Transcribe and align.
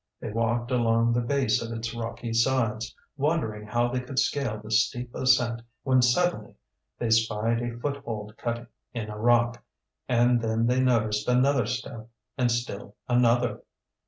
They 0.19 0.31
walked 0.31 0.71
along 0.71 1.13
the 1.13 1.21
base 1.21 1.61
of 1.61 1.71
its 1.71 1.93
rocky 1.93 2.33
sides, 2.33 2.95
wondering 3.17 3.67
how 3.67 3.89
they 3.89 3.99
could 3.99 4.17
scale 4.17 4.59
the 4.59 4.71
steep 4.71 5.13
ascent 5.13 5.61
when 5.83 6.01
suddenly 6.01 6.55
they 6.97 7.11
spied 7.11 7.61
a 7.61 7.77
foothold 7.79 8.35
cut 8.35 8.65
in 8.95 9.11
a 9.11 9.17
rock, 9.19 9.63
and 10.09 10.41
then 10.41 10.65
they 10.65 10.79
noticed 10.81 11.27
another 11.27 11.67
step 11.67 12.09
and 12.35 12.51
still 12.51 12.95
another. 13.07 13.61